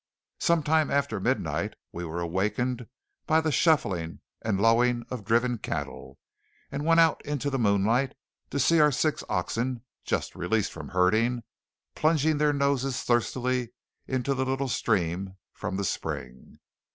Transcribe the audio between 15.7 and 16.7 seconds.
the spring.